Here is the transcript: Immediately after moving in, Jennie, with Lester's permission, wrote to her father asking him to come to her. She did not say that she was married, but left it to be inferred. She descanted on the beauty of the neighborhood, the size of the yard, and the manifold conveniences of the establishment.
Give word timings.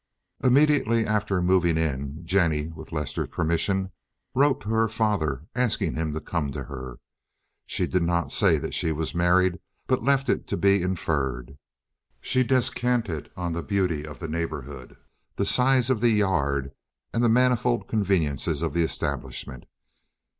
Immediately 0.43 1.05
after 1.05 1.43
moving 1.43 1.77
in, 1.77 2.25
Jennie, 2.25 2.69
with 2.69 2.91
Lester's 2.91 3.27
permission, 3.27 3.91
wrote 4.33 4.61
to 4.61 4.69
her 4.69 4.87
father 4.87 5.45
asking 5.53 5.93
him 5.93 6.11
to 6.13 6.19
come 6.19 6.51
to 6.53 6.63
her. 6.63 6.97
She 7.67 7.85
did 7.85 8.01
not 8.01 8.31
say 8.31 8.57
that 8.57 8.73
she 8.73 8.91
was 8.91 9.13
married, 9.13 9.59
but 9.85 10.01
left 10.01 10.27
it 10.27 10.47
to 10.47 10.57
be 10.57 10.81
inferred. 10.81 11.55
She 12.19 12.41
descanted 12.43 13.29
on 13.37 13.53
the 13.53 13.61
beauty 13.61 14.03
of 14.03 14.17
the 14.17 14.27
neighborhood, 14.27 14.97
the 15.35 15.45
size 15.45 15.91
of 15.91 15.99
the 16.01 16.09
yard, 16.09 16.71
and 17.13 17.23
the 17.23 17.29
manifold 17.29 17.87
conveniences 17.87 18.63
of 18.63 18.73
the 18.73 18.81
establishment. 18.81 19.65